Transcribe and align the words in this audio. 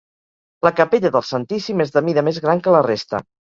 La 0.67 0.71
capella 0.79 1.11
del 1.17 1.25
Santíssim 1.33 1.85
és 1.87 1.95
de 1.99 2.05
mida 2.09 2.25
més 2.31 2.43
gran 2.49 2.67
que 2.67 2.77
la 2.79 2.83
resta. 2.91 3.25